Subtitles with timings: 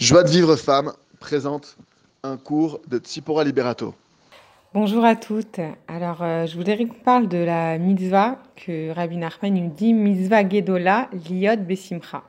[0.00, 1.76] Joie de vivre femme présente
[2.22, 3.94] un cours de Tsipora Liberato.
[4.72, 5.60] Bonjour à toutes.
[5.88, 10.48] Alors, euh, je voudrais qu'on parle de la mitzvah que Rabbi Nachman nous dit, mitzvah
[10.48, 12.22] gedola liot besimcha.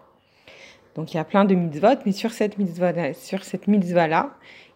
[0.96, 4.32] Donc, il y a plein de mitzvot, mais sur cette mitzvah, sur cette mitzvah-là,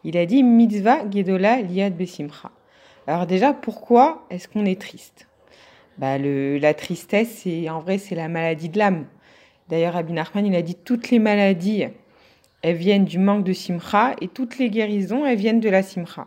[0.05, 2.49] il a dit mitzvah gedola liot besimcha.
[3.07, 5.27] Alors déjà, pourquoi est-ce qu'on est triste?
[5.97, 9.05] Bah, La tristesse, en vrai, c'est la maladie de l'âme.
[9.67, 11.87] D'ailleurs, Rabbi Nachman, il a dit toutes les maladies
[12.65, 16.25] elles viennent du manque de simcha et toutes les guérisons, elles viennent de la simcha.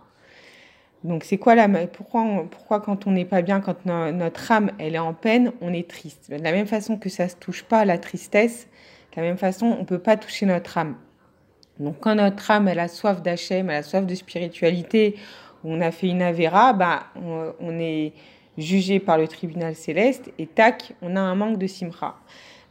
[1.02, 4.94] Donc c'est quoi la pourquoi pourquoi quand on n'est pas bien, quand notre âme elle
[4.94, 6.30] est en peine, on est triste?
[6.30, 8.68] De la même façon que ça se touche pas la tristesse,
[9.16, 10.94] de la même façon on peut pas toucher notre âme.
[11.80, 15.16] Donc quand notre âme elle a soif d'Hachem, elle a soif de spiritualité,
[15.64, 18.12] on a fait une avéra, bah on, on est
[18.56, 22.14] jugé par le tribunal céleste et tac, on a un manque de simcha.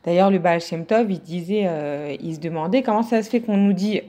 [0.07, 3.41] D'ailleurs, le Baal Shem Tov, il disait, euh, il se demandait comment ça se fait
[3.41, 3.99] qu'on nous dit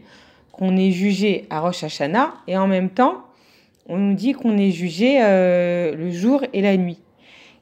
[0.53, 3.25] qu'on est jugé à Rosh Hashanah et en même temps,
[3.89, 7.01] on nous dit qu'on est jugé euh, le jour et la nuit.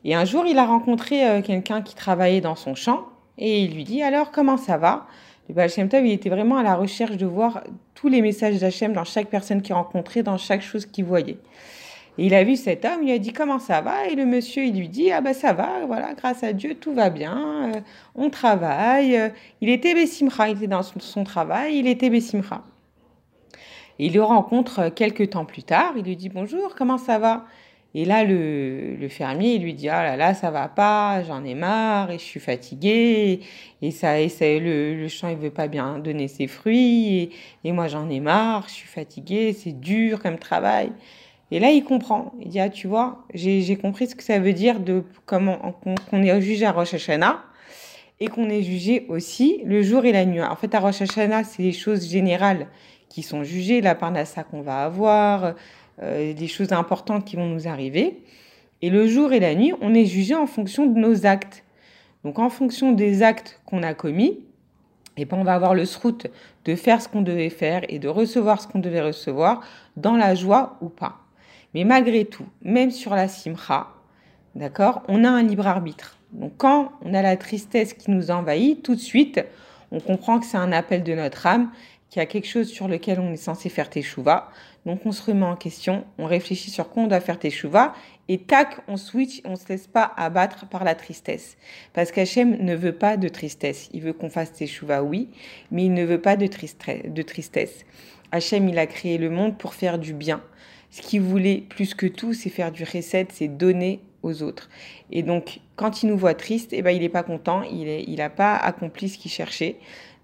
[0.05, 3.06] Et un jour, il a rencontré euh, quelqu'un qui travaillait dans son champ
[3.38, 5.06] et il lui dit alors comment ça va?
[5.48, 8.58] Le Baal Shem Tov, il était vraiment à la recherche de voir tous les messages
[8.58, 11.39] d'Hachem dans chaque personne qu'il rencontrait, dans chaque chose qu'il voyait
[12.19, 14.06] il a vu cet homme, il a dit comment ça va?
[14.09, 16.95] Et le monsieur, il lui dit ah ben ça va, voilà, grâce à Dieu, tout
[16.95, 17.81] va bien, euh,
[18.14, 19.33] on travaille.
[19.61, 22.64] Il était Bessimra, il était dans son, travail, il était Bessimra.
[23.98, 27.45] il le rencontre quelques temps plus tard, il lui dit bonjour, comment ça va?
[27.95, 31.55] Et là, le, fermier, il lui dit ah là là, ça va pas, j'en ai
[31.55, 33.41] marre, et je suis fatigué,
[33.80, 37.30] et ça, et ça le, le, champ, il veut pas bien donner ses fruits, et,
[37.64, 40.92] et moi j'en ai marre, je suis fatigué, c'est dur comme travail.
[41.50, 42.33] Et là, il comprend.
[42.41, 45.75] Il dit, ah, tu vois, j'ai compris ce que ça veut dire de comment
[46.11, 47.42] qu'on est jugé à Rosh Hashanah
[48.19, 50.42] et qu'on est jugé aussi le jour et la nuit.
[50.42, 52.67] En fait, à Rosh Hashanah, c'est les choses générales
[53.08, 55.55] qui sont jugées, la parnassa qu'on va avoir,
[56.02, 58.22] euh, des choses importantes qui vont nous arriver.
[58.83, 61.64] Et le jour et la nuit, on est jugé en fonction de nos actes.
[62.24, 64.40] Donc, en fonction des actes qu'on a commis,
[65.17, 66.27] et ben, on va avoir le sroute
[66.64, 69.63] de faire ce qu'on devait faire et de recevoir ce qu'on devait recevoir
[69.96, 71.26] dans la joie ou pas.
[71.77, 73.89] Mais malgré tout, même sur la simcha,
[74.55, 76.17] d'accord, on a un libre arbitre.
[76.33, 79.45] Donc quand on a la tristesse qui nous envahit, tout de suite,
[79.91, 81.70] on comprend que c'est un appel de notre âme,
[82.09, 84.48] qu'il y a quelque chose sur lequel on est censé faire teshuva.
[84.87, 87.93] Donc on se remet en question, on réfléchit sur quoi on doit faire teshuva,
[88.29, 91.58] et tac, on switch, on se laisse pas abattre par la tristesse.
[91.93, 93.91] Parce qu'Hachem ne veut pas de tristesse.
[93.93, 95.29] Il veut qu'on fasse teshuva, oui,
[95.70, 97.85] mais il ne veut pas de, de tristesse.
[98.33, 100.41] Hachem, il a créé le monde pour faire du bien
[100.91, 104.69] ce qu'il voulait plus que tout, c'est faire du recette, c'est donner aux autres.
[105.11, 108.30] Et donc, quand il nous voit triste, eh ben, il n'est pas content, il n'a
[108.30, 109.77] pas accompli ce qu'il cherchait.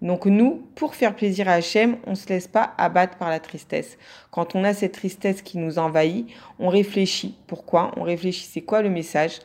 [0.03, 3.39] Donc nous, pour faire plaisir à Hachem, on ne se laisse pas abattre par la
[3.39, 3.99] tristesse.
[4.33, 6.27] Quand on a cette tristesse qui nous envahit,
[6.59, 7.37] on réfléchit.
[7.47, 7.93] Pourquoi?
[7.97, 9.39] On réfléchit, c'est quoi le message?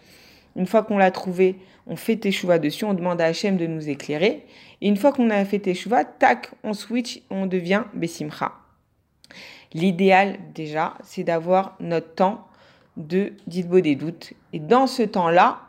[0.56, 3.88] Une fois qu'on l'a trouvé, on fait teshuva dessus, on demande à Hachem de nous
[3.88, 4.46] éclairer.
[4.82, 8.54] Et une fois qu'on a fait teshuva, tac, on switch, on devient Bessimcha.
[9.78, 12.48] L'idéal, déjà, c'est d'avoir notre temps
[12.98, 14.34] de ditbo des doutes.
[14.52, 15.60] Et dans ce temps-là,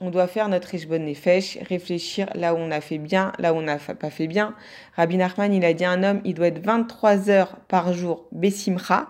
[0.00, 3.56] on doit faire notre bonne nefesh, réfléchir là où on a fait bien, là où
[3.56, 4.54] on n'a pas fait bien.
[4.94, 9.08] Rabbi Nachman, il a dit un homme, il doit être 23 heures par jour Bessimcha,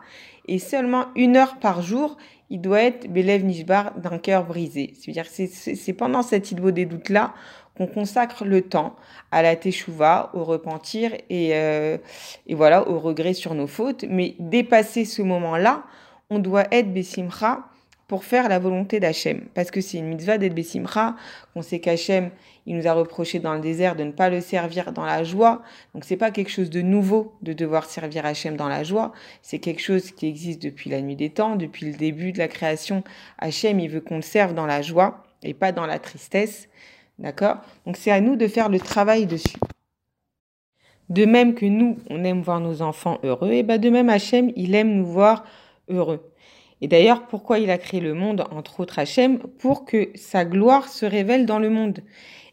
[0.48, 2.16] et seulement une heure par jour,
[2.48, 4.94] il doit être Belev Nishbar d'un cœur brisé.
[4.98, 7.34] C'est-à-dire c'est pendant cette idbo des doutes-là
[7.76, 8.96] qu'on consacre le temps
[9.30, 11.98] à la teshuva, au repentir et, euh,
[12.46, 14.04] et voilà, au regret sur nos fautes.
[14.08, 15.84] Mais dépasser ce moment-là,
[16.30, 17.64] on doit être Bessimcha
[18.10, 19.42] pour faire la volonté d'Hachem.
[19.54, 21.14] Parce que c'est une mitzvah d'être Bessimcha,
[21.54, 22.30] qu'on sait qu'Hachem,
[22.66, 25.62] il nous a reproché dans le désert de ne pas le servir dans la joie.
[25.94, 29.12] Donc c'est pas quelque chose de nouveau de devoir servir Hachem dans la joie.
[29.42, 32.48] C'est quelque chose qui existe depuis la nuit des temps, depuis le début de la
[32.48, 33.04] création.
[33.38, 36.68] Hachem, il veut qu'on le serve dans la joie et pas dans la tristesse.
[37.20, 37.58] D'accord?
[37.86, 39.58] Donc c'est à nous de faire le travail dessus.
[41.10, 44.52] De même que nous, on aime voir nos enfants heureux, et bien de même Hachem,
[44.56, 45.44] il aime nous voir
[45.88, 46.32] heureux.
[46.80, 50.88] Et d'ailleurs, pourquoi il a créé le monde, entre autres Hachem Pour que sa gloire
[50.88, 52.00] se révèle dans le monde?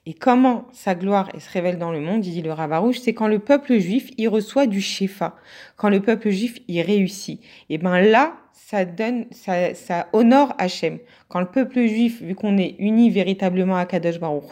[0.06, 3.40] Et comment sa gloire se révèle dans le monde, dit le Ravarouche, c'est quand le
[3.40, 5.36] peuple juif, il reçoit du Shefa,
[5.76, 7.42] quand le peuple juif, il réussit.
[7.70, 8.34] Et ben là,
[8.70, 11.00] ça donne, ça, ça honore Hachem.
[11.30, 14.44] Quand le peuple juif, vu qu'on est uni véritablement à Kadosh Baruch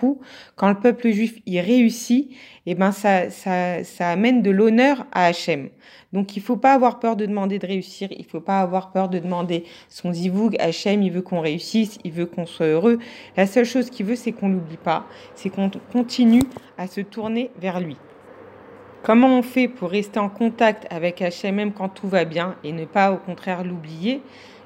[0.56, 2.32] quand le peuple juif y réussit,
[2.66, 5.68] eh ben ça, ça, ça amène de l'honneur à Hachem.
[6.14, 9.10] Donc il faut pas avoir peur de demander de réussir, il faut pas avoir peur
[9.10, 10.56] de demander son zivoug.
[10.60, 13.00] Hachem, il veut qu'on réussisse, il veut qu'on soit heureux.
[13.36, 16.44] La seule chose qu'il veut, c'est qu'on l'oublie pas, c'est qu'on continue
[16.78, 17.98] à se tourner vers lui.
[19.06, 22.72] Comment on fait pour rester en contact avec Hachem même quand tout va bien et
[22.72, 24.20] ne pas au contraire l'oublier?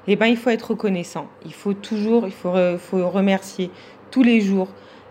[0.06, 1.26] Eh bien, il faut être reconnaissant.
[1.44, 3.70] Il faut toujours, il faut, faut remercier
[4.10, 4.68] tous les jours.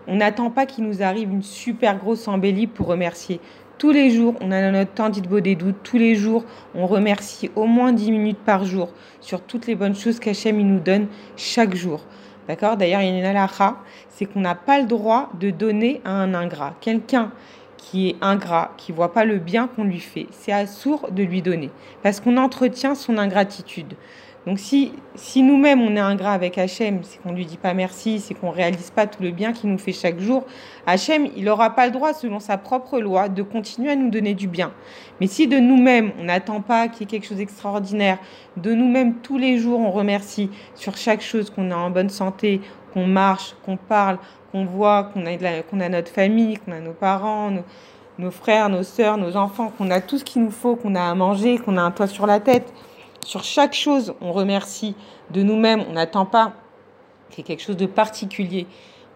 [0.08, 3.38] On n'attend pas qu'il nous arrive une super grosse embellie pour remercier.
[3.78, 5.56] Tous les jours, on a notre temps beau des.
[5.84, 6.44] Tous les jours,
[6.74, 8.88] on remercie au moins 10 minutes par jour
[9.20, 11.06] sur toutes les bonnes choses qu'Hachem nous donne
[11.36, 12.04] chaque jour.
[12.48, 12.76] D'accord?
[12.76, 13.76] D'ailleurs, il y a une halakha,
[14.08, 16.74] c'est qu'on n'a pas le droit de donner à un ingrat.
[16.80, 17.30] Quelqu'un
[17.80, 21.40] qui est ingrat, qui voit pas le bien qu'on lui fait, c'est assourd de lui
[21.40, 21.70] donner
[22.02, 23.94] parce qu'on entretient son ingratitude.
[24.46, 28.20] Donc si, si nous-mêmes on est ingrat avec Hachem, c'est qu'on lui dit pas merci,
[28.20, 30.44] c'est qu'on réalise pas tout le bien qu'il nous fait chaque jour,
[30.86, 34.32] Hachem, il n'aura pas le droit, selon sa propre loi, de continuer à nous donner
[34.32, 34.72] du bien.
[35.20, 38.18] Mais si de nous-mêmes, on n'attend pas qu'il y ait quelque chose d'extraordinaire,
[38.56, 42.62] de nous-mêmes, tous les jours, on remercie sur chaque chose qu'on est en bonne santé,
[42.94, 44.18] qu'on marche, qu'on parle,
[44.52, 47.50] qu'on voit, qu'on a, a notre famille, qu'on a nos parents,
[48.18, 51.02] nos, frères, nos sœurs, nos enfants, qu'on a tout ce qu'il nous faut, qu'on a
[51.02, 52.72] à manger, qu'on a un toit sur la tête,
[53.24, 54.94] sur chaque chose, on remercie
[55.30, 56.52] de nous-mêmes, on n'attend pas
[57.38, 58.66] ait quelque chose de particulier.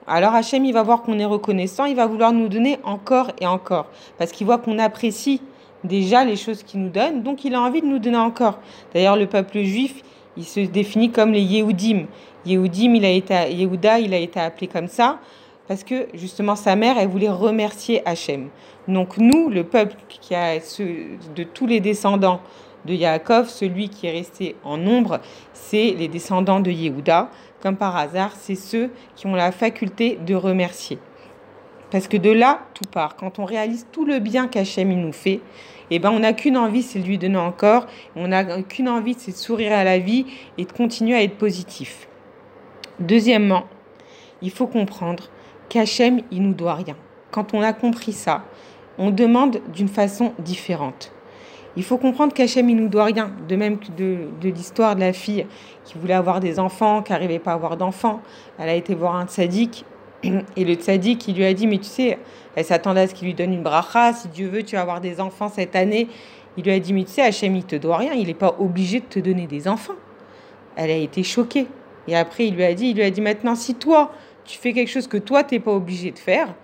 [0.06, 3.46] Alors Hachem, il va voir qu'on est reconnaissant, il va vouloir nous donner encore et
[3.46, 3.86] encore,
[4.19, 5.40] parce qu'il voit qu'on apprécie
[5.82, 8.58] déjà les choses qu'il nous donne, donc il a envie de nous donner encore.
[8.92, 10.02] D'ailleurs, le peuple juif,
[10.36, 12.06] il se définit comme les Yehudim.
[12.46, 15.19] Yehudim, il a été, il a été appelé comme ça,
[15.66, 18.48] parce que justement sa mère, elle voulait remercier Hachem.
[18.88, 22.40] Donc nous, le peuple qui a de tous les descendants
[22.84, 25.20] de Yaakov, celui qui est resté en nombre,
[25.52, 27.31] c'est les descendants de Yehuda.
[27.62, 30.98] Comme par hasard, c'est ceux qui ont la faculté de remercier.
[31.90, 33.16] Parce que de là, tout part.
[33.16, 35.40] Quand on réalise tout le bien qu'Hachem nous fait,
[35.90, 37.86] eh ben, on n'a qu'une envie, c'est de lui donner encore.
[38.16, 40.26] On n'a qu'une envie, c'est de sourire à la vie
[40.58, 42.08] et de continuer à être positif.
[43.00, 43.64] Deuxièmement,
[44.42, 45.25] il faut comprendre
[45.69, 46.96] qu'Hachem, il nous doit rien.
[47.31, 48.44] Quand on a compris ça,
[48.98, 51.12] on demande d'une façon différente.
[51.76, 53.32] Il faut comprendre qu'Hachem, il nous doit rien.
[53.48, 55.46] De même que de, l'histoire de la fille
[55.84, 58.20] qui voulait avoir des enfants, qui n'arrivait pas à avoir d'enfants.
[58.58, 59.84] Elle a été voir un tzaddik.
[60.56, 62.19] Et le tzaddik, il lui a dit, mais tu sais,
[62.55, 64.12] elle s'attendait à ce qu'il lui donne une bracha.
[64.12, 66.09] Si Dieu veut, tu vas avoir des enfants cette année.
[66.56, 68.12] Il lui a dit, mais tu sais, Hachem, il te doit rien.
[68.12, 69.94] Il n'est pas obligé de te donner des enfants.
[70.76, 71.67] Elle a été choquée.
[72.06, 74.12] Et après, il lui a dit, il lui a dit, maintenant, si toi,
[74.44, 76.55] tu fais quelque chose que toi, tu n'es pas obligé de faire,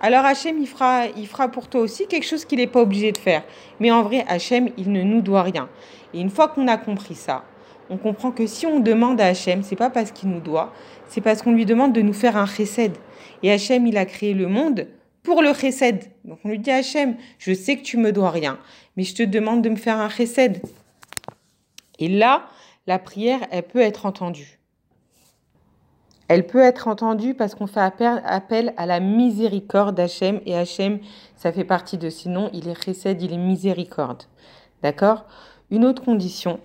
[0.00, 3.10] alors Hachem, il fera, il fera pour toi aussi quelque chose qu'il n'est pas obligé
[3.10, 3.42] de faire.
[3.80, 5.68] Mais en vrai, Hachem, il ne nous doit rien.
[6.14, 7.44] Et une fois qu'on a compris ça,
[7.90, 10.72] on comprend que si on demande à Hachem, c'est pas parce qu'il nous doit,
[11.08, 12.92] c'est parce qu'on lui demande de nous faire un chesed.
[13.42, 14.86] Et Hachem, il a créé le monde
[15.22, 16.04] pour le chesed.
[16.24, 18.58] Donc on lui dit Hachem, je sais que tu me dois rien,
[18.96, 20.60] mais je te demande de me faire un chesed.
[21.98, 22.44] Et là,
[22.86, 24.58] la prière, elle peut être entendue.
[26.28, 30.98] Elle peut être entendue parce qu'on fait appel à la miséricorde d'Hachem et Hachem,
[31.36, 34.24] ça fait partie de sinon, il est récède, il est miséricorde.
[34.82, 35.24] D'accord?
[35.70, 36.60] Une autre condition,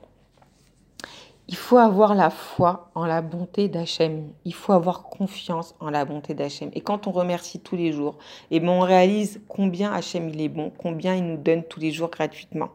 [1.48, 4.30] il faut avoir la foi en la bonté d'Hachem.
[4.45, 6.69] Il faut avoir confiance en la bonté d'Hachem.
[6.74, 8.18] Et quand on remercie tous les jours,
[8.50, 11.92] eh ben on réalise combien Hachem il est bon, combien il nous donne tous les
[11.92, 12.69] jours gratuitement.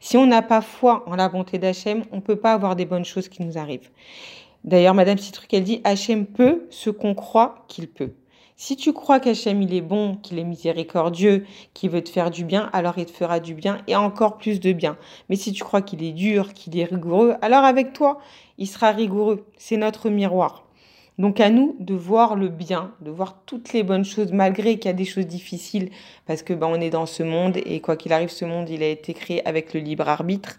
[0.00, 2.84] Si on n'a pas foi en la bonté d'Hachem, on ne peut pas avoir des
[2.84, 3.90] bonnes choses qui nous arrivent.
[4.64, 8.12] D'ailleurs, Madame Citruc, elle dit Hachem peut ce qu'on croit qu'il peut.
[8.62, 12.44] Si tu crois qu'Hachem il est bon, qu'il est miséricordieux, qu'il veut te faire du
[12.44, 14.98] bien, alors il te fera du bien et encore plus de bien.
[15.30, 18.20] Mais si tu crois qu'il est dur, qu'il est rigoureux, alors avec toi,
[18.58, 19.46] il sera rigoureux.
[19.56, 20.66] C'est notre miroir.
[21.16, 24.90] Donc à nous de voir le bien, de voir toutes les bonnes choses, malgré qu'il
[24.90, 25.88] y a des choses difficiles,
[26.26, 28.82] parce que ben, on est dans ce monde et quoi qu'il arrive, ce monde il
[28.82, 30.58] a été créé avec le libre arbitre.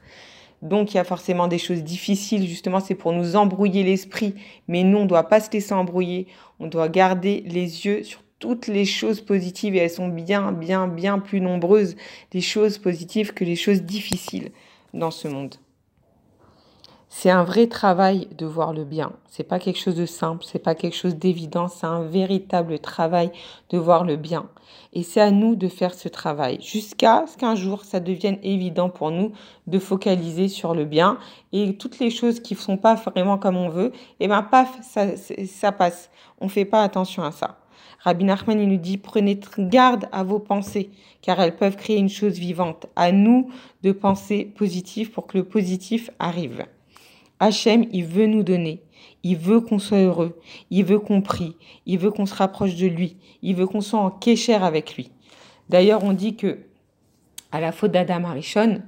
[0.62, 4.36] Donc il y a forcément des choses difficiles, justement, c'est pour nous embrouiller l'esprit.
[4.68, 6.28] Mais nous, on ne doit pas se laisser embrouiller.
[6.60, 10.88] On doit garder les yeux sur toutes les choses positives et elles sont bien, bien,
[10.88, 11.96] bien plus nombreuses,
[12.34, 14.52] les choses positives que les choses difficiles
[14.94, 15.56] dans ce monde.
[17.14, 19.12] C'est un vrai travail de voir le bien.
[19.28, 23.32] C'est pas quelque chose de simple, c'est pas quelque chose d'évident, c'est un véritable travail
[23.70, 24.48] de voir le bien.
[24.94, 28.90] Et c'est à nous de faire ce travail jusqu'à ce qu'un jour ça devienne évident
[28.90, 29.34] pour nous
[29.68, 31.18] de focaliser sur le bien
[31.52, 33.92] et toutes les choses qui ne sont pas vraiment comme on veut,
[34.22, 36.10] et eh ben paf, ça, ça passe.
[36.40, 37.58] On fait pas attention à ça.
[38.00, 40.90] Rabbi Nachman, il nous dit, prenez garde à vos pensées,
[41.22, 42.88] car elles peuvent créer une chose vivante.
[42.96, 43.52] À nous
[43.84, 46.66] de penser positif pour que le positif arrive.
[47.42, 48.84] Hachem, il veut nous donner.
[49.24, 50.40] Il veut qu'on soit heureux.
[50.70, 51.56] Il veut qu'on prie.
[51.88, 53.18] Il veut qu'on se rapproche de lui.
[53.42, 55.12] Il veut qu'on soit en kécher avec lui.
[55.68, 56.60] D'ailleurs, on dit que
[57.52, 58.84] à la faute d'Adam Arishon,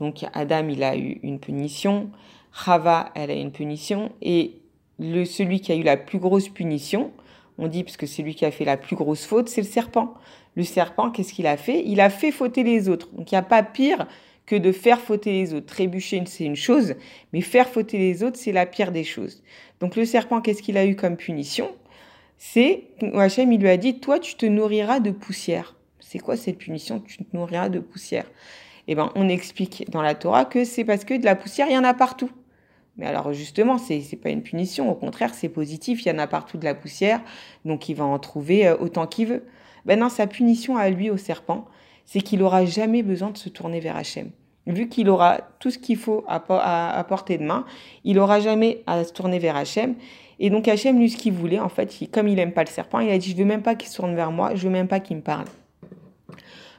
[0.00, 2.10] donc Adam, il a eu une punition.
[2.52, 4.10] Chava, elle a une punition.
[4.20, 4.60] Et
[4.98, 7.12] le, celui qui a eu la plus grosse punition,
[7.56, 9.66] on dit, parce que c'est lui qui a fait la plus grosse faute, c'est le
[9.68, 10.14] serpent.
[10.56, 11.84] Le serpent, qu'est-ce qu'il a fait?
[11.86, 13.10] Il a fait fauter les autres.
[13.12, 14.08] Donc il n'y a pas pire
[14.52, 15.64] que de faire fauter les autres.
[15.64, 16.94] Trébucher, c'est une chose,
[17.32, 19.42] mais faire fauter les autres, c'est la pire des choses.
[19.80, 21.70] Donc le serpent, qu'est-ce qu'il a eu comme punition?
[22.36, 25.74] C'est, Hachem, il lui a dit, toi, tu te nourriras de poussière.
[26.00, 27.00] C'est quoi cette punition?
[27.00, 28.26] Tu te nourriras de poussière.
[28.88, 31.72] Eh ben, on explique dans la Torah que c'est parce que de la poussière, il
[31.72, 32.30] y en a partout.
[32.98, 36.18] Mais alors justement, c'est n'est pas une punition, au contraire, c'est positif, il y en
[36.18, 37.22] a partout de la poussière,
[37.64, 39.46] donc il va en trouver euh, autant qu'il veut.
[39.86, 41.64] Ben non, sa punition à lui, au serpent,
[42.04, 44.30] c'est qu'il n'aura jamais besoin de se tourner vers Hachem.
[44.66, 47.64] Vu qu'il aura tout ce qu'il faut à, portée de main,
[48.04, 49.96] il n'aura jamais à se tourner vers Hachem.
[50.38, 53.00] Et donc Hachem, lui, ce qu'il voulait, en fait, comme il n'aime pas le serpent,
[53.00, 54.88] il a dit, je veux même pas qu'il se tourne vers moi, je veux même
[54.88, 55.46] pas qu'il me parle.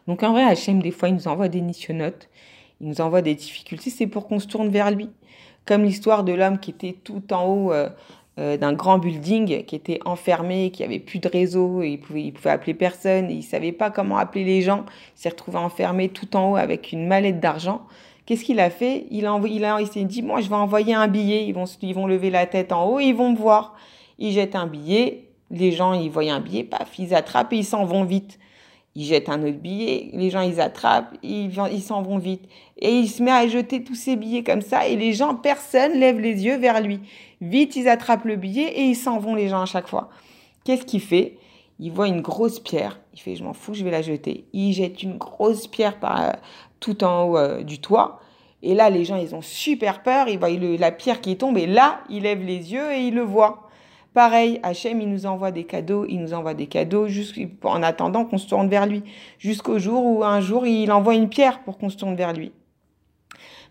[0.07, 2.29] Donc en vrai, Hachem, des fois, il nous envoie des missionnotes,
[2.81, 5.09] il nous envoie des difficultés, c'est pour qu'on se tourne vers lui.
[5.65, 7.89] Comme l'histoire de l'homme qui était tout en haut euh,
[8.39, 12.23] euh, d'un grand building, qui était enfermé, qui avait plus de réseau, et il pouvait,
[12.23, 14.85] il pouvait appeler personne, et il savait pas comment appeler les gens.
[15.15, 17.83] Il s'est retrouvé enfermé tout en haut avec une mallette d'argent.
[18.25, 19.05] Qu'est-ce qu'il a fait?
[19.11, 21.45] Il a, a, il s'est dit, moi, je vais envoyer un billet.
[21.45, 23.75] Ils vont, ils lever la tête en haut, ils vont me voir.
[24.17, 25.25] Il jette un billet.
[25.51, 28.39] Les gens, ils voient un billet, paf, ils attrapent et ils s'en vont vite
[28.95, 32.43] il jette un autre billet, les gens ils attrapent, ils ils s'en vont vite.
[32.77, 35.93] Et il se met à jeter tous ces billets comme ça, et les gens, personne
[35.93, 36.99] lève les yeux vers lui.
[37.43, 40.09] Vite, ils attrapent le billet et ils s'en vont les gens à chaque fois.
[40.63, 41.37] Qu'est-ce qu'il fait?
[41.77, 44.45] Il voit une grosse pierre, il fait je m'en fous, je vais la jeter.
[44.53, 46.31] Il jette une grosse pierre par, euh,
[46.79, 48.21] tout en haut euh, du toit.
[48.61, 51.65] Et là, les gens, ils ont super peur, ils voient la pierre qui tombe, et
[51.65, 53.67] là, il lève les yeux et il le voit.
[54.13, 57.07] Pareil, Hachem, il nous envoie des cadeaux, il nous envoie des cadeaux
[57.63, 59.03] en attendant qu'on se tourne vers lui.
[59.37, 62.53] Jusqu'au jour où un jour, il envoie une pierre pour qu'on se tourne vers lui.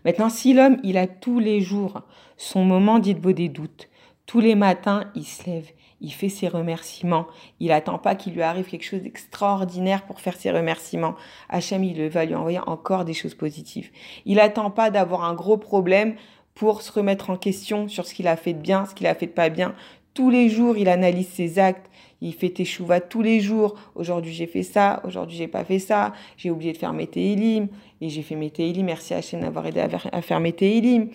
[0.05, 2.01] Maintenant, si l'homme, il a tous les jours
[2.37, 3.89] son moment beau des doutes,
[4.25, 5.69] tous les matins, il se lève,
[6.01, 7.27] il fait ses remerciements,
[7.59, 11.15] il attend pas qu'il lui arrive quelque chose d'extraordinaire pour faire ses remerciements.
[11.49, 13.91] Hachem, il va lui envoyer encore des choses positives.
[14.25, 16.15] Il attend pas d'avoir un gros problème
[16.55, 19.15] pour se remettre en question sur ce qu'il a fait de bien, ce qu'il a
[19.15, 19.75] fait de pas bien.
[20.13, 21.89] Tous les jours, il analyse ses actes,
[22.21, 23.75] il fait teshuva tous les jours.
[23.95, 27.67] Aujourd'hui, j'ai fait ça, aujourd'hui, j'ai pas fait ça, j'ai oublié de faire mes télim,
[27.99, 31.09] et j'ai fait mes télim, merci Hachem d'avoir aidé à faire mes télim.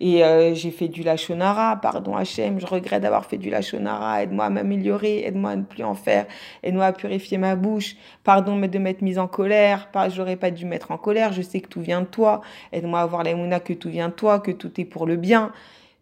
[0.00, 4.44] Et euh, j'ai fait du lachonara, pardon Hachem, je regrette d'avoir fait du lachonara, aide-moi
[4.44, 6.26] à m'améliorer, aide-moi à ne plus en faire,
[6.62, 10.92] aide-moi à purifier ma bouche, pardon de m'être mise en colère, j'aurais pas dû mettre
[10.92, 13.90] en colère, je sais que tout vient de toi, aide-moi à voir l'aimouna que tout
[13.90, 15.52] vient de toi, que tout est pour le bien.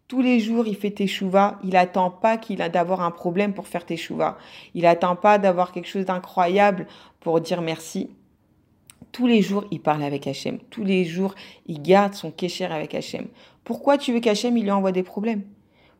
[0.07, 1.59] Tous les jours, il fait teshuva.
[1.63, 4.37] Il attend pas qu'il a d'avoir un problème pour faire teshuva.
[4.73, 6.87] Il attend pas d'avoir quelque chose d'incroyable
[7.19, 8.09] pour dire merci.
[9.11, 10.59] Tous les jours, il parle avec Hachem.
[10.69, 11.35] Tous les jours,
[11.65, 13.27] il garde son kécher avec Hachem.
[13.65, 15.41] Pourquoi tu veux qu'Hachem, il lui envoie des problèmes?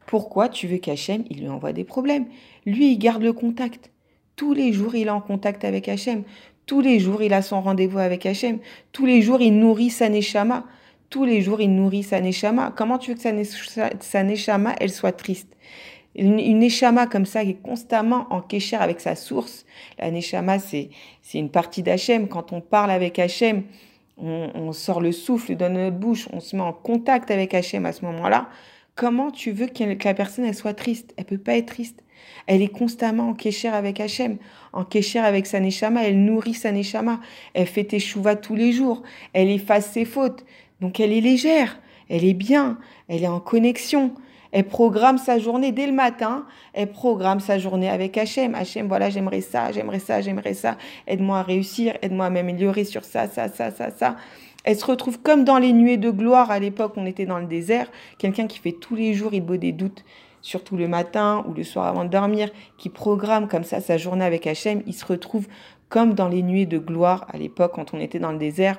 [0.06, 2.28] Pourquoi tu veux qu'Hachem, il lui envoie des problèmes?
[2.66, 3.92] Lui, il garde le contact.
[4.38, 6.24] Tous les jours, il est en contact avec Hachem.
[6.66, 8.60] Tous les jours, il a son rendez-vous avec Hachem.
[8.94, 10.64] Tous les jours, il nourrit sa neshama
[11.10, 12.74] tous les jours, il nourrit sa neshama.
[12.76, 13.44] Comment tu veux que
[14.02, 15.56] sa, neshama, elle soit triste?
[16.16, 19.66] Une, neshama comme ça qui est constamment en kécher avec sa source.
[20.00, 20.90] La neshama, c'est
[21.34, 22.28] une partie d'Hachem.
[22.28, 23.64] Quand on parle avec Hachem,
[24.18, 27.92] on, sort le souffle de notre bouche, on se met en contact avec Hachem à
[27.92, 28.50] ce moment-là.
[28.96, 31.14] Comment tu veux que la personne elle soit triste?
[31.18, 32.02] Elle peut pas être triste.
[32.48, 34.38] Elle est constamment en kécher avec Hachem,
[34.74, 36.04] en kécher avec sa neshama.
[36.04, 37.20] Elle nourrit sa neshama.
[37.54, 39.04] Elle fait teshuva tous les jours.
[39.34, 40.44] Elle efface ses fautes.
[40.82, 41.80] Donc elle est légère,
[42.10, 44.14] elle est bien, elle est en connexion.
[44.52, 46.46] Elle programme sa journée dès le matin.
[46.74, 48.56] Elle programme sa journée avec Hachem.
[48.56, 50.78] Hachem, voilà, j'aimerais ça, j'aimerais ça, j'aimerais ça.
[51.06, 54.16] Aide-moi à réussir, aide-moi à m'améliorer sur ça, ça, ça, ça, ça.
[54.64, 57.46] Elle se retrouve comme dans les nuées de gloire à l'époque, on était dans le
[57.46, 57.90] désert.
[58.18, 60.04] Quelqu'un qui fait tous les jours, il beau des doutes,
[60.42, 64.26] surtout le matin ou le soir avant de dormir, qui programme comme ça sa journée
[64.26, 64.82] avec Hachem.
[64.86, 65.48] Il se retrouve
[65.88, 68.78] comme dans les nuées de gloire à l'époque quand on était dans le désert.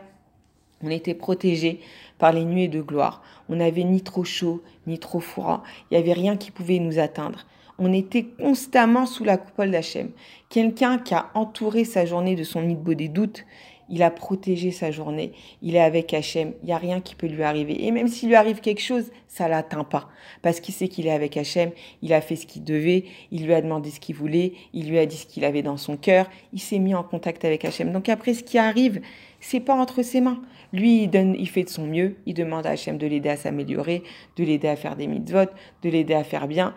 [0.82, 1.80] On était protégés
[2.18, 3.22] par les nuées de gloire.
[3.48, 5.62] On n'avait ni trop chaud, ni trop froid.
[5.90, 7.46] Il n'y avait rien qui pouvait nous atteindre.
[7.78, 10.10] On était constamment sous la coupole d'Hachem.
[10.48, 13.44] Quelqu'un qui a entouré sa journée de son beau des doutes,
[13.90, 15.32] il a protégé sa journée.
[15.62, 16.52] Il est avec Hachem.
[16.62, 17.86] Il n'y a rien qui peut lui arriver.
[17.86, 20.08] Et même s'il lui arrive quelque chose, ça l'atteint pas.
[20.42, 21.70] Parce qu'il sait qu'il est avec Hachem.
[22.02, 23.04] Il a fait ce qu'il devait.
[23.30, 24.52] Il lui a demandé ce qu'il voulait.
[24.74, 26.28] Il lui a dit ce qu'il avait dans son cœur.
[26.52, 27.92] Il s'est mis en contact avec Hachem.
[27.92, 29.00] Donc après, ce qui arrive,
[29.40, 30.40] c'est pas entre ses mains.
[30.72, 33.36] Lui, il, donne, il fait de son mieux, il demande à Hachem de l'aider à
[33.36, 34.02] s'améliorer,
[34.36, 35.50] de l'aider à faire des mitzvot,
[35.82, 36.74] de l'aider à faire bien.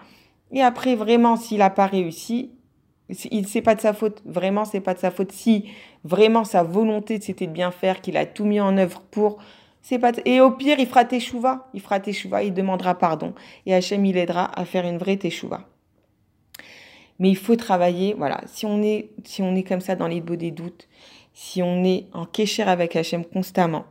[0.51, 2.51] Et après, vraiment, s'il n'a pas réussi,
[3.09, 4.21] c'est pas de sa faute.
[4.25, 5.31] Vraiment, c'est pas de sa faute.
[5.31, 5.65] Si
[6.03, 9.37] vraiment sa volonté c'était de bien faire, qu'il a tout mis en œuvre pour,
[9.81, 10.11] c'est pas.
[10.25, 11.69] Et au pire, il fera teshuva.
[11.73, 13.33] Il fera teshuva, il demandera pardon.
[13.65, 15.67] Et Hachem, il aidera à faire une vraie teshuva.
[17.19, 20.21] Mais il faut travailler, voilà, si on est, si on est comme ça dans les
[20.21, 20.87] beaux des doutes,
[21.33, 23.85] si on est en kécher avec Hachem constamment,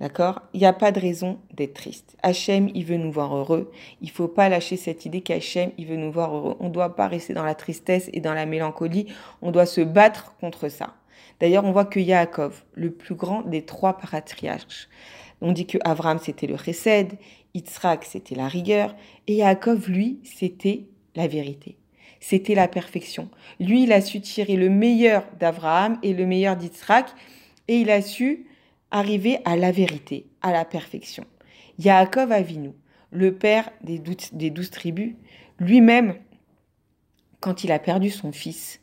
[0.00, 0.42] D'accord?
[0.52, 2.16] Il n'y a pas de raison d'être triste.
[2.22, 3.70] Hachem, il veut nous voir heureux.
[4.02, 6.56] Il faut pas lâcher cette idée qu'Hachem, il veut nous voir heureux.
[6.60, 9.06] On ne doit pas rester dans la tristesse et dans la mélancolie.
[9.40, 10.94] On doit se battre contre ça.
[11.40, 14.88] D'ailleurs, on voit que Yaakov, le plus grand des trois patriarches,
[15.40, 17.18] on dit que Avram, c'était le chesed,
[17.54, 18.94] Yitzhak, c'était la rigueur,
[19.26, 21.76] et Yaakov, lui, c'était la vérité.
[22.20, 23.28] C'était la perfection.
[23.60, 27.08] Lui, il a su tirer le meilleur d'Abraham et le meilleur d'Yitzhak,
[27.68, 28.46] et il a su
[28.90, 31.24] arriver à la vérité, à la perfection.
[31.78, 32.72] Yaakov Avinu,
[33.10, 35.14] le père des douze, tribus,
[35.58, 36.16] lui-même,
[37.40, 38.80] quand il a perdu son fils,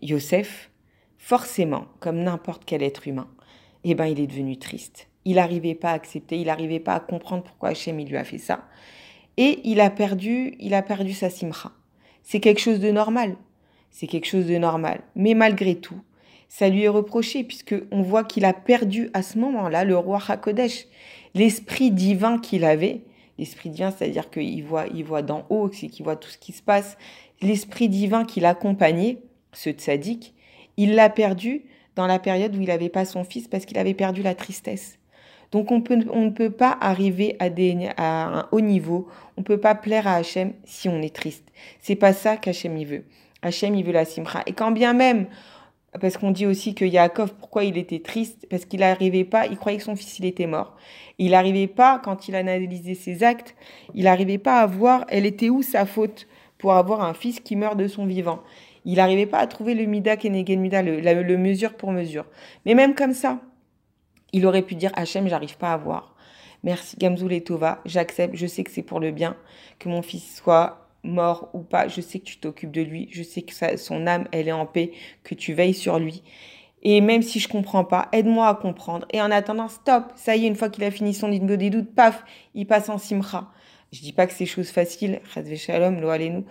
[0.00, 0.70] Yosef,
[1.18, 3.28] forcément, comme n'importe quel être humain,
[3.84, 5.08] eh ben, il est devenu triste.
[5.24, 8.38] Il n'arrivait pas à accepter, il n'arrivait pas à comprendre pourquoi Hachem lui a fait
[8.38, 8.68] ça.
[9.36, 11.72] Et il a perdu, il a perdu sa simra.
[12.24, 13.36] C'est quelque chose de normal.
[13.90, 15.02] C'est quelque chose de normal.
[15.14, 16.00] Mais malgré tout,
[16.48, 20.20] ça lui est reproché puisque on voit qu'il a perdu à ce moment-là le roi
[20.26, 20.86] Hakodesh,
[21.34, 23.02] l'esprit divin qu'il avait.
[23.38, 26.62] L'esprit divin, c'est-à-dire qu'il voit, il voit d'en haut, qu'il voit tout ce qui se
[26.62, 26.96] passe.
[27.42, 29.18] L'esprit divin qui l'accompagnait,
[29.52, 30.34] ce tzaddik,
[30.76, 31.64] il l'a perdu
[31.96, 34.98] dans la période où il n'avait pas son fils parce qu'il avait perdu la tristesse.
[35.54, 37.46] Donc on, ne peut pas arriver à,
[38.26, 39.06] un haut niveau,
[39.36, 41.46] on ne peut pas plaire à Hachem si on est triste.
[41.80, 43.04] C'est pas ça qu'Hachem il veut.
[43.40, 44.42] Hachem il veut la simra.
[44.46, 45.26] Et quand bien même
[46.00, 48.48] parce qu'on dit aussi que Yaakov, pourquoi il était triste?
[48.50, 50.76] Parce qu'il n'arrivait pas, il croyait que son fils il était mort.
[51.18, 53.54] Il n'arrivait pas, quand il analysait ses actes,
[53.94, 56.26] il n'arrivait pas à voir elle était où sa faute
[56.58, 58.40] pour avoir un fils qui meurt de son vivant?
[58.84, 62.26] Il n'arrivait pas à trouver le mida kenegen mida, le, mesure pour mesure.
[62.66, 63.38] Mais même comme ça,
[64.34, 66.14] il aurait pu dire Hachem, j'arrive pas à voir.
[66.64, 69.36] Merci Gamzoul et Tova, j'accepte, je sais que c'est pour le bien
[69.78, 73.22] que mon fils soit mort ou pas, je sais que tu t'occupes de lui, je
[73.22, 74.90] sais que son âme, elle est en paix,
[75.22, 76.22] que tu veilles sur lui.
[76.82, 79.06] Et même si je comprends pas, aide-moi à comprendre.
[79.12, 81.70] Et en attendant, stop, ça y est, une fois qu'il a fini son niveau des
[81.70, 82.24] doutes, paf,
[82.54, 83.52] il passe en simra.
[83.92, 85.20] Je dis pas que c'est chose facile,
[85.56, 86.44] shalom.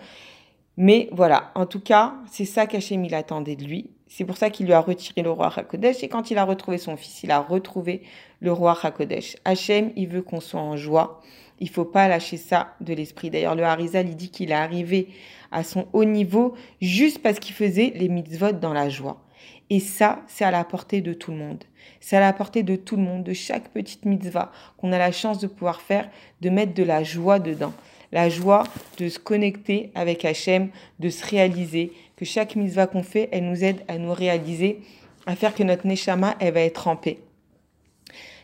[0.76, 3.90] Mais voilà, en tout cas, c'est ça qu'Hachem il attendait de lui.
[4.06, 6.02] C'est pour ça qu'il lui a retiré le roi Hakodesh.
[6.02, 8.02] Et quand il a retrouvé son fils, il a retrouvé
[8.40, 9.36] le roi Hakodesh.
[9.44, 11.20] Hachem, il veut qu'on soit en joie.
[11.60, 13.30] Il faut pas lâcher ça de l'esprit.
[13.30, 15.08] D'ailleurs, le Harizal, il dit qu'il est arrivé
[15.50, 19.24] à son haut niveau juste parce qu'il faisait les mitzvot dans la joie.
[19.70, 21.64] Et ça, c'est à la portée de tout le monde.
[22.00, 25.12] C'est à la portée de tout le monde, de chaque petite mitzvah qu'on a la
[25.12, 27.72] chance de pouvoir faire, de mettre de la joie dedans.
[28.12, 28.64] La joie
[28.98, 30.68] de se connecter avec Hachem,
[31.00, 34.80] de se réaliser, que chaque mitzvah qu'on fait, elle nous aide à nous réaliser,
[35.26, 37.18] à faire que notre neshama, elle va être en paix.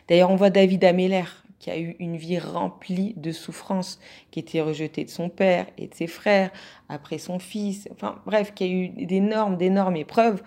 [0.07, 1.23] D'ailleurs, on voit David Améler,
[1.59, 3.99] qui a eu une vie remplie de souffrances,
[4.31, 6.49] qui était rejeté de son père et de ses frères,
[6.89, 10.41] après son fils, enfin bref, qui a eu d'énormes, d'énormes épreuves.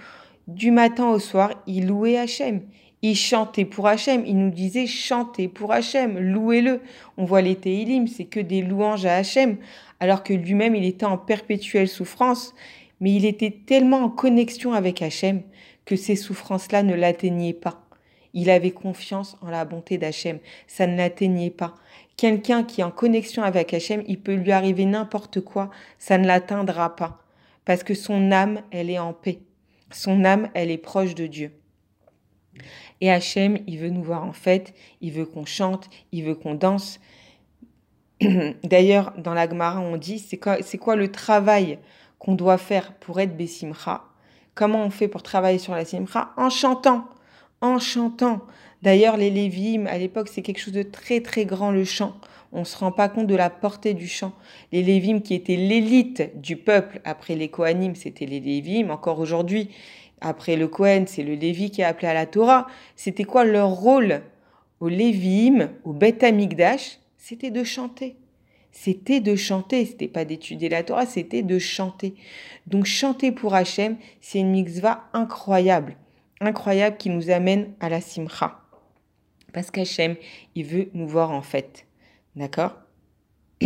[0.49, 2.63] Du matin au soir, il louait Hachem.
[3.01, 4.25] Il chantait pour Hachem.
[4.27, 6.81] Il nous disait chantez pour Hachem, louez-le.
[7.17, 9.59] On voit les Teilim, c'est que des louanges à Hachem,
[10.01, 12.55] alors que lui-même, il était en perpétuelle souffrance.
[13.01, 15.43] Mais il était tellement en connexion avec Hachem
[15.85, 17.85] que ces souffrances-là ne l'atteignaient pas.
[18.33, 20.39] Il avait confiance en la bonté d'Hachem.
[20.67, 21.75] Ça ne l'atteignait pas.
[22.17, 26.27] Quelqu'un qui est en connexion avec Hachem, il peut lui arriver n'importe quoi, ça ne
[26.27, 27.23] l'atteindra pas.
[27.65, 29.41] Parce que son âme, elle est en paix.
[29.91, 31.53] Son âme, elle est proche de Dieu.
[33.01, 36.55] Et Hachem, il veut nous voir en fête, il veut qu'on chante, il veut qu'on
[36.55, 37.01] danse.
[38.65, 41.79] D'ailleurs, dans la Gemara, on dit, c'est quoi, le travail
[42.19, 44.05] qu'on doit faire pour être Bessimcha
[44.55, 47.09] Comment on fait pour travailler sur la Simcha En chantant
[47.65, 48.41] en chantant.
[48.83, 52.15] D'ailleurs, les Lévim, à l'époque, c'est quelque chose de très très grand, le chant.
[52.53, 54.33] On ne se rend pas compte de la portée du chant.
[54.71, 59.71] Les Lévim, qui étaient l'élite du peuple, après les Kohanim, c'était les Lévim, encore aujourd'hui,
[60.21, 62.67] après le Kohen, c'est le Lévi qui est appelé à la Torah.
[62.97, 64.23] C'était quoi leur rôle
[64.81, 66.99] au Lévim, au Beth Amikdash?
[67.17, 68.17] C'était de chanter.
[68.77, 72.15] C'était de chanter, c'était pas d'étudier la Torah, c'était de chanter.
[72.67, 75.97] Donc chanter pour Hachem, c'est une mitzvah incroyable
[76.41, 78.61] incroyable qui nous amène à la simcha.
[79.53, 80.17] Parce qu'Hachem,
[80.55, 81.87] il veut nous voir en fait.
[82.37, 82.73] D'accord?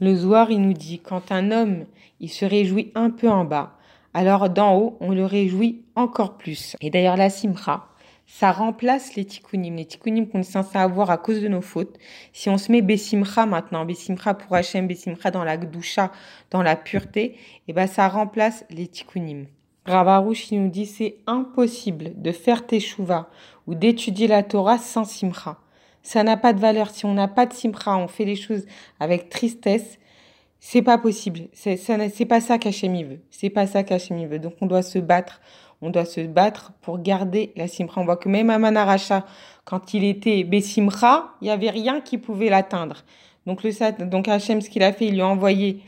[0.00, 1.84] Le Zohar, il nous dit, quand un homme,
[2.18, 3.78] il se réjouit un peu en bas,
[4.14, 6.76] alors d'en haut, on le réjouit encore plus.
[6.80, 7.86] Et d'ailleurs, la simcha,
[8.34, 9.76] ça remplace les tikkunim.
[9.76, 11.98] Les tikkunim qu'on est censé avoir à cause de nos fautes.
[12.32, 16.10] Si on se met Bessimcha maintenant, Bessimcha pour Hachem, Bessimcha dans la gdusha,
[16.50, 19.44] dans la pureté, et eh ben ça remplace les tikkunim.
[19.84, 23.28] Ravarouche nous dit c'est impossible de faire teshuva
[23.66, 25.58] ou d'étudier la Torah sans simcha.
[26.02, 26.88] Ça n'a pas de valeur.
[26.88, 28.64] Si on n'a pas de simcha, on fait les choses
[28.98, 29.98] avec tristesse,
[30.58, 31.48] c'est pas possible.
[31.52, 33.20] C'est pas ça qu'Hachem veut.
[33.30, 34.38] C'est pas ça qu'Hachem veut.
[34.38, 35.42] Donc on doit se battre.
[35.82, 38.00] On doit se battre pour garder la simcha.
[38.00, 39.26] On voit que même à Manaracha,
[39.64, 43.04] quand il était Bessimcha, il y avait rien qui pouvait l'atteindre.
[43.46, 45.80] Donc le donc Hachem, ce qu'il a fait, il lui a envoyé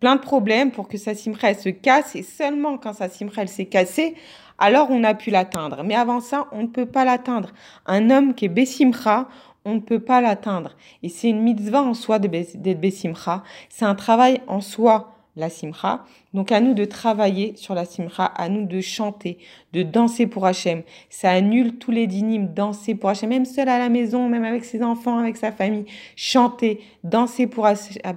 [0.00, 2.16] plein de problèmes pour que sa simcha elle se casse.
[2.16, 4.16] Et seulement quand sa simcha elle s'est cassée,
[4.58, 5.82] alors on a pu l'atteindre.
[5.84, 7.50] Mais avant ça, on ne peut pas l'atteindre.
[7.86, 9.28] Un homme qui est Bessimcha,
[9.64, 10.76] on ne peut pas l'atteindre.
[11.02, 13.42] Et c'est une mitzvah en soi d'être Bessimcha.
[13.68, 16.04] C'est un travail en soi, la simcha.
[16.34, 19.38] Donc à nous de travailler sur la simcha, à nous de chanter,
[19.72, 20.82] de danser pour Hachem.
[21.10, 24.64] Ça annule tous les dynimes, danser pour Hachem, même seul à la maison, même avec
[24.64, 25.84] ses enfants, avec sa famille.
[26.16, 27.68] Chanter, danser pour,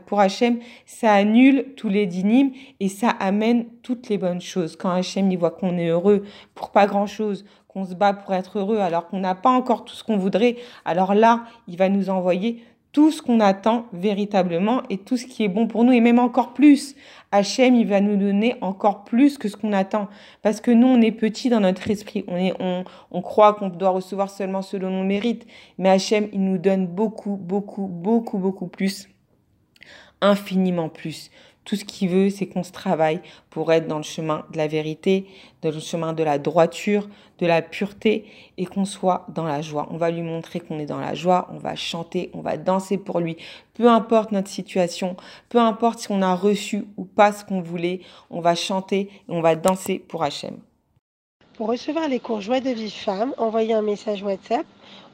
[0.05, 4.75] pour Hachem, ça annule tous les dynimes et ça amène toutes les bonnes choses.
[4.75, 6.23] Quand Hachem y voit qu'on est heureux
[6.55, 9.93] pour pas grand-chose, qu'on se bat pour être heureux alors qu'on n'a pas encore tout
[9.93, 10.55] ce qu'on voudrait,
[10.85, 15.43] alors là, il va nous envoyer tout ce qu'on attend véritablement et tout ce qui
[15.43, 16.95] est bon pour nous et même encore plus.
[17.31, 20.07] Hachem, il va nous donner encore plus que ce qu'on attend
[20.41, 22.25] parce que nous, on est petits dans notre esprit.
[22.27, 25.45] On, est, on, on croit qu'on doit recevoir seulement selon nos mérites,
[25.77, 29.07] mais Hachem, il nous donne beaucoup, beaucoup, beaucoup, beaucoup plus,
[30.21, 31.29] infiniment plus.
[31.69, 34.65] Tout ce qu'il veut, c'est qu'on se travaille pour être dans le chemin de la
[34.65, 35.27] vérité,
[35.61, 38.25] dans le chemin de la droiture, de la pureté
[38.57, 39.87] et qu'on soit dans la joie.
[39.91, 42.97] On va lui montrer qu'on est dans la joie, on va chanter, on va danser
[42.97, 43.37] pour lui.
[43.75, 45.15] Peu importe notre situation,
[45.49, 47.99] peu importe si on a reçu ou pas ce qu'on voulait,
[48.31, 50.57] on va chanter et on va danser pour Hachem.
[51.53, 54.65] Pour recevoir les cours Joie de vie femme, envoyez un message WhatsApp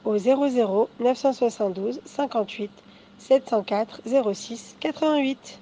[0.06, 2.72] au 00 972 58
[3.20, 5.60] 704 06 88.